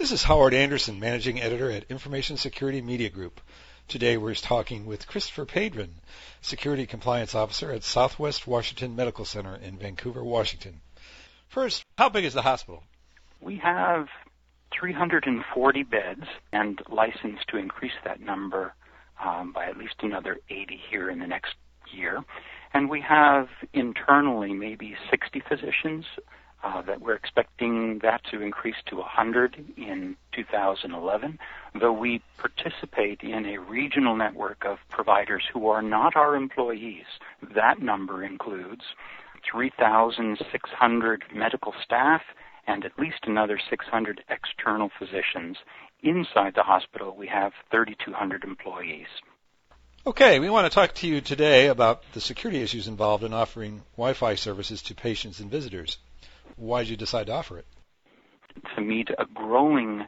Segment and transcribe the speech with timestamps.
[0.00, 3.38] This is Howard Anderson, Managing Editor at Information Security Media Group.
[3.86, 5.96] Today we're talking with Christopher Padron,
[6.40, 10.80] Security Compliance Officer at Southwest Washington Medical Center in Vancouver, Washington.
[11.48, 12.82] First, how big is the hospital?
[13.42, 14.08] We have
[14.72, 18.72] 340 beds and licensed to increase that number
[19.22, 21.56] um, by at least another 80 here in the next
[21.92, 22.24] year.
[22.72, 26.06] And we have internally maybe 60 physicians
[26.62, 31.38] uh, that we're expecting that to increase to 100 in 2011,
[31.80, 37.06] though we participate in a regional network of providers who are not our employees.
[37.54, 38.84] That number includes
[39.50, 42.22] 3,600 medical staff
[42.66, 45.56] and at least another 600 external physicians.
[46.02, 49.06] Inside the hospital, we have 3,200 employees.
[50.06, 53.82] Okay, we want to talk to you today about the security issues involved in offering
[53.96, 55.98] Wi-Fi services to patients and visitors.
[56.60, 57.66] Why did you decide to offer it?
[58.76, 60.06] To meet a growing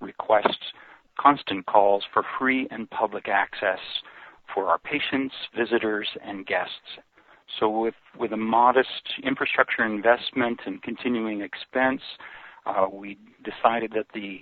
[0.00, 0.58] request,
[1.18, 3.78] constant calls for free and public access
[4.52, 6.98] for our patients, visitors, and guests.
[7.60, 12.02] So with, with a modest infrastructure investment and continuing expense,
[12.66, 14.40] uh, we decided that the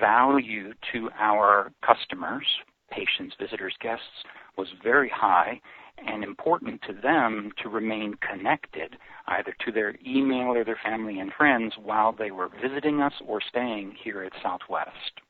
[0.00, 2.46] value to our customers,
[2.92, 4.24] patients, visitors, guests,
[4.56, 5.60] was very high
[6.06, 11.32] and important to them to remain connected either to their email or their family and
[11.32, 15.20] friends while they were visiting us or staying here at Southwest.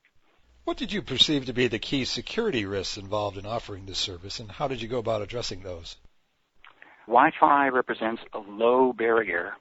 [0.65, 4.39] What did you perceive to be the key security risks involved in offering this service,
[4.39, 5.97] and how did you go about addressing those?
[7.07, 9.55] Wi Fi represents a low barrier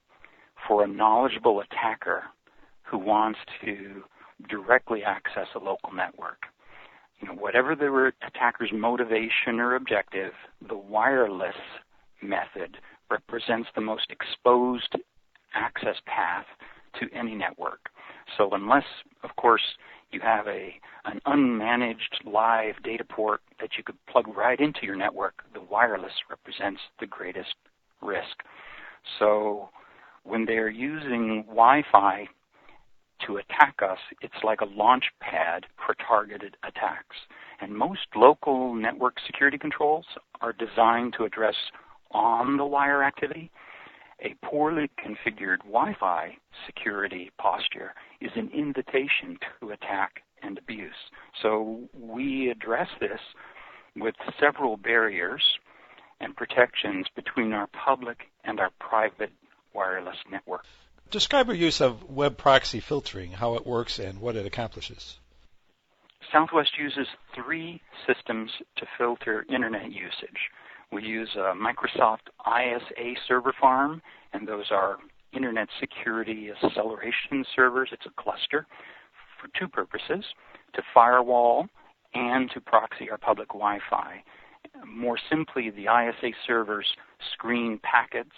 [0.68, 2.24] for a knowledgeable attacker
[2.84, 4.04] who wants to
[4.48, 6.46] directly access a local network
[7.22, 10.34] you know, whatever the attacker's motivation or objective,
[10.68, 11.56] the wireless
[12.22, 12.78] method
[13.10, 14.96] represents the most exposed
[15.54, 16.46] access path
[17.00, 17.90] to any network.
[18.38, 18.86] So unless,
[19.24, 19.62] of course,
[20.12, 20.74] you have a
[21.06, 26.12] an unmanaged live data port that you could plug right into your network, the wireless
[26.30, 27.56] represents the greatest
[28.02, 28.44] risk.
[29.20, 29.70] So
[30.24, 32.28] when they're using Wi-Fi
[33.28, 37.16] to attack us, it's like a launch pad for targeted attacks.
[37.60, 40.06] And most local network security controls
[40.42, 41.56] are designed to address
[42.12, 43.52] on the wire activity.
[44.24, 50.94] A poorly configured Wi Fi security posture is an invitation to attack and abuse.
[51.42, 53.20] So we address this
[53.96, 55.44] with several barriers
[56.20, 59.32] and protections between our public and our private
[59.74, 60.66] wireless network.
[61.12, 65.20] Describe your use of web proxy filtering, how it works, and what it accomplishes.
[66.32, 67.06] Southwest uses
[67.36, 70.50] three systems to filter internet usage.
[70.90, 74.02] We use uh, a Microsoft ISA server farm,
[74.32, 75.00] and those are
[75.34, 77.90] internet security acceleration servers.
[77.92, 78.66] It's a cluster
[79.40, 80.24] for two purposes
[80.76, 81.68] to firewall
[82.14, 84.24] and to proxy our public Wi Fi.
[84.86, 86.88] More simply, the ISA servers
[87.34, 88.36] screen packets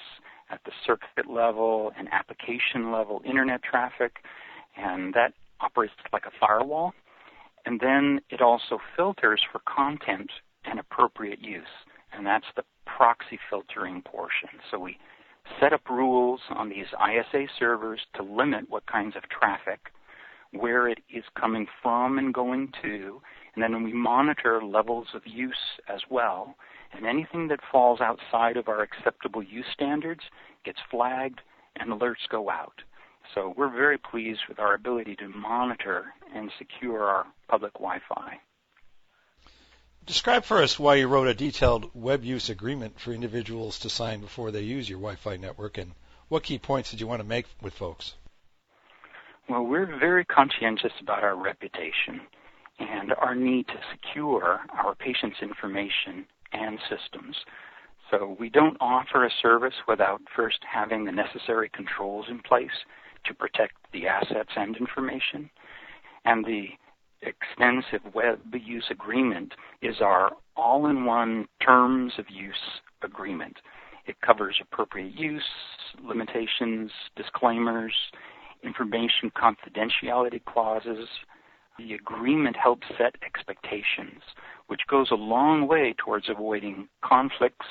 [0.50, 4.18] at the circuit level and application level internet traffic,
[4.78, 6.94] and that operates like a firewall.
[7.66, 10.30] And then it also filters for content
[10.66, 11.64] and appropriate use,
[12.12, 14.50] and that's the proxy filtering portion.
[14.70, 14.98] So we
[15.60, 19.80] set up rules on these ISA servers to limit what kinds of traffic,
[20.52, 23.22] where it is coming from and going to,
[23.56, 26.56] and then we monitor levels of use as well
[26.96, 30.22] and anything that falls outside of our acceptable use standards
[30.64, 31.42] gets flagged
[31.76, 32.82] and alerts go out.
[33.34, 38.40] So we're very pleased with our ability to monitor and secure our public Wi-Fi.
[40.06, 44.20] Describe for us why you wrote a detailed web use agreement for individuals to sign
[44.20, 45.94] before they use your Wi-Fi network, and
[46.28, 48.16] what key points did you want to make with folks?
[49.48, 52.22] Well, we're very conscientious about our reputation
[52.80, 57.36] and our need to secure our patients' information and systems.
[58.12, 62.86] So we don't offer a service without first having the necessary controls in place
[63.26, 65.50] to protect the assets and information.
[66.26, 66.68] And the
[67.22, 72.56] extensive web use agreement is our all-in-one terms of use
[73.02, 73.58] agreement.
[74.06, 75.44] It covers appropriate use,
[76.04, 77.94] limitations, disclaimers,
[78.64, 81.08] information confidentiality clauses,
[81.78, 84.22] the agreement helps set expectations,
[84.68, 87.66] which goes a long way towards avoiding conflicts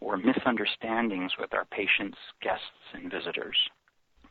[0.00, 3.56] or misunderstandings with our patients, guests, and visitors.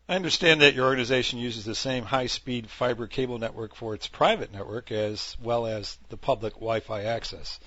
[0.07, 4.51] I understand that your organization uses the same high-speed fiber cable network for its private
[4.51, 7.59] network as well as the public Wi-Fi access.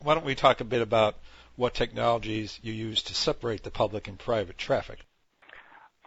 [0.00, 1.16] Why don't we talk a bit about
[1.56, 5.00] what technologies you use to separate the public and private traffic?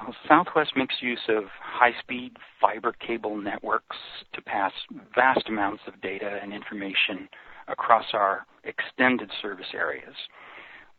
[0.01, 3.97] Well, Southwest makes use of high-speed fiber cable networks
[4.33, 4.71] to pass
[5.15, 7.29] vast amounts of data and information
[7.67, 10.15] across our extended service areas.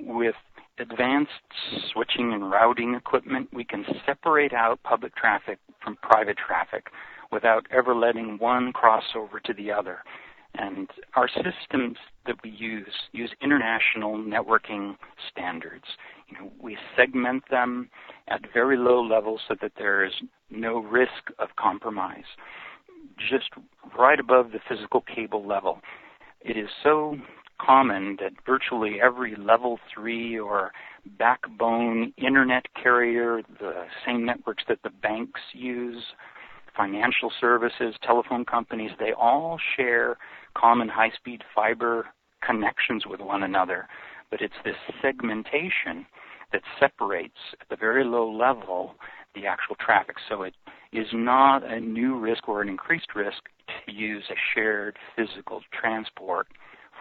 [0.01, 0.35] With
[0.79, 1.33] advanced
[1.93, 6.89] switching and routing equipment, we can separate out public traffic from private traffic
[7.31, 9.99] without ever letting one cross over to the other.
[10.55, 14.97] And our systems that we use use international networking
[15.31, 15.85] standards.
[16.29, 17.91] You know, we segment them
[18.29, 20.13] at very low levels so that there is
[20.51, 22.25] no risk of compromise.
[23.19, 23.51] Just
[23.99, 25.81] right above the physical cable level.
[26.41, 27.17] It is so
[27.61, 30.73] common that virtually every level three or
[31.19, 36.03] backbone internet carrier, the same networks that the banks use,
[36.77, 40.17] financial services, telephone companies, they all share
[40.57, 42.07] common high speed fiber
[42.43, 43.89] connections with one another.
[44.31, 46.07] But it's this segmentation
[46.53, 48.95] that separates at the very low level
[49.35, 50.17] the actual traffic.
[50.29, 50.55] So it
[50.93, 53.43] is not a new risk or an increased risk
[53.93, 56.49] use a shared physical transport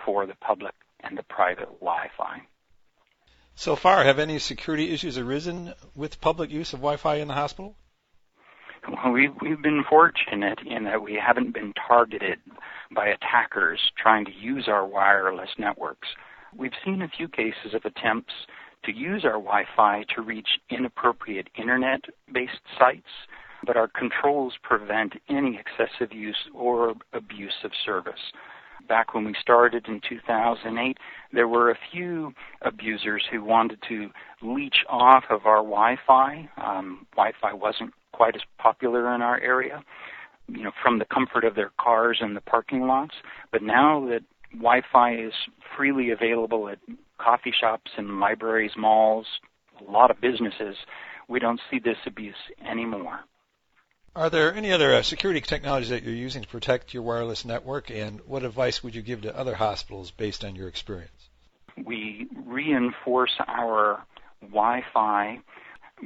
[0.05, 2.41] for the public and the private Wi-Fi.
[3.55, 7.75] So far, have any security issues arisen with public use of Wi-Fi in the hospital?
[8.87, 12.39] Well, we've, we've been fortunate in that we haven't been targeted
[12.93, 16.07] by attackers trying to use our wireless networks.
[16.55, 18.33] We've seen a few cases of attempts
[18.85, 23.09] to use our Wi-Fi to reach inappropriate internet-based sites,
[23.65, 28.31] but our controls prevent any excessive use or abuse of service
[28.87, 30.97] back when we started in 2008,
[31.33, 34.09] there were a few abusers who wanted to
[34.41, 36.49] leech off of our Wi-Fi.
[36.57, 39.83] Um, Wi-Fi wasn't quite as popular in our area,
[40.47, 43.15] you know, from the comfort of their cars and the parking lots.
[43.51, 44.21] But now that
[44.53, 45.33] Wi-Fi is
[45.75, 46.79] freely available at
[47.17, 49.27] coffee shops and libraries, malls,
[49.85, 50.75] a lot of businesses,
[51.27, 52.35] we don't see this abuse
[52.67, 53.19] anymore.
[54.17, 57.91] Are there any other uh, security technologies that you're using to protect your wireless network,
[57.91, 61.29] and what advice would you give to other hospitals based on your experience?
[61.85, 64.03] We reinforce our
[64.41, 65.37] Wi-Fi.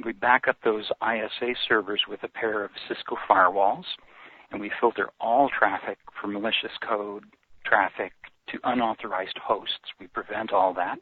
[0.04, 3.86] We back up those ISA servers with a pair of Cisco firewalls,
[4.50, 7.24] and we filter all traffic for malicious code
[7.64, 8.12] traffic
[8.48, 9.88] to unauthorized hosts.
[9.98, 10.98] We prevent all that.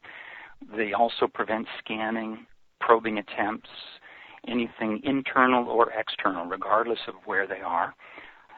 [0.77, 2.45] They also prevent scanning,
[2.79, 3.69] probing attempts,
[4.47, 7.93] anything internal or external, regardless of where they are.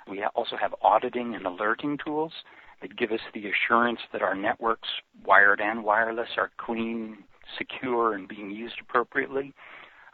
[0.10, 2.32] We also have auditing and alerting tools
[2.82, 4.90] that give us the assurance that our networks,
[5.26, 7.24] wired and wireless, are clean,
[7.58, 9.54] secure, and being used appropriately.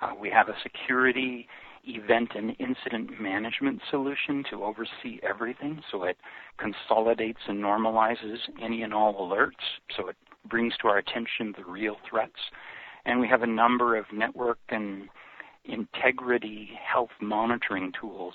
[0.02, 1.48] Uh, we have a security
[1.86, 6.18] event and incident management solution to oversee everything so it
[6.58, 10.16] consolidates and normalizes any and all alerts so it
[10.50, 12.40] brings to our attention the real threats.
[13.06, 15.10] And we have a number of network and
[15.66, 18.34] integrity health monitoring tools,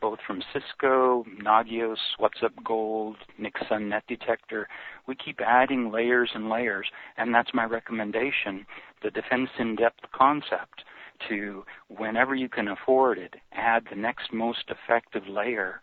[0.00, 4.68] both from Cisco, Nagios, WhatsUp Gold, NIKSUN Net Detector.
[5.06, 6.86] We keep adding layers and layers,
[7.16, 8.66] and that's my recommendation,
[9.02, 10.84] the defense in-depth concept
[11.28, 15.80] to, whenever you can afford it, add the next most effective layer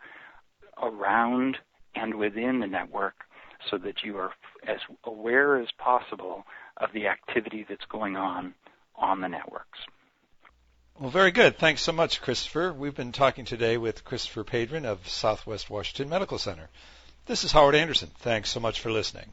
[0.82, 1.58] around
[1.94, 3.14] and within the network
[3.70, 4.32] so that you are
[4.66, 6.44] as aware as possible
[6.78, 8.54] of the activity that's going on
[8.96, 9.78] on the networks.
[10.98, 11.58] Well, very good.
[11.58, 12.72] Thanks so much, Christopher.
[12.72, 16.70] We've been talking today with Christopher Padron of Southwest Washington Medical Center.
[17.26, 18.10] This is Howard Anderson.
[18.20, 19.30] Thanks so much for listening.